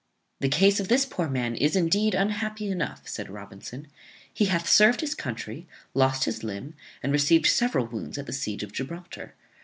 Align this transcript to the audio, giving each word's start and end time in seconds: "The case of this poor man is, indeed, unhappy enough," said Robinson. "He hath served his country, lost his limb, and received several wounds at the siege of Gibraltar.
"The 0.39 0.49
case 0.49 0.79
of 0.79 0.87
this 0.87 1.05
poor 1.05 1.29
man 1.29 1.53
is, 1.55 1.75
indeed, 1.75 2.15
unhappy 2.15 2.71
enough," 2.71 3.07
said 3.07 3.29
Robinson. 3.29 3.85
"He 4.33 4.45
hath 4.45 4.67
served 4.67 5.01
his 5.01 5.13
country, 5.13 5.67
lost 5.93 6.23
his 6.23 6.43
limb, 6.43 6.73
and 7.03 7.11
received 7.13 7.45
several 7.45 7.85
wounds 7.85 8.17
at 8.17 8.25
the 8.25 8.33
siege 8.33 8.63
of 8.63 8.71
Gibraltar. 8.73 9.35